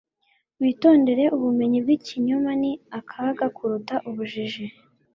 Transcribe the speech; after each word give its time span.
witondere 0.61 1.23
ubumenyi 1.35 1.77
bw'ikinyoma; 1.83 2.51
ni 2.61 2.71
akaga 2.99 3.45
kuruta 3.55 3.95
ubujiji. 4.09 4.65